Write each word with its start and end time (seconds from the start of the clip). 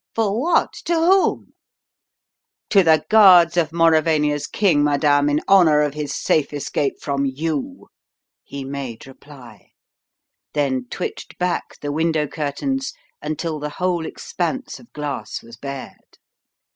For 0.15 0.41
what? 0.41 0.73
To 0.85 0.95
whom?" 0.95 1.53
"To 2.71 2.81
the 2.81 3.05
guards 3.07 3.55
of 3.55 3.71
Mauravania's 3.71 4.47
king, 4.47 4.83
madame, 4.83 5.29
in 5.29 5.41
honour 5.47 5.81
of 5.81 5.93
his 5.93 6.11
safe 6.15 6.51
escape 6.53 6.99
from 6.99 7.23
you!" 7.27 7.87
he 8.43 8.63
made 8.65 9.05
reply; 9.05 9.73
then 10.53 10.87
twitched 10.89 11.37
back 11.37 11.79
the 11.81 11.91
window 11.91 12.25
curtains 12.25 12.93
until 13.21 13.59
the 13.59 13.69
whole 13.77 14.07
expanse 14.07 14.79
of 14.79 14.91
glass 14.91 15.43
was 15.43 15.55
bared. 15.55 16.17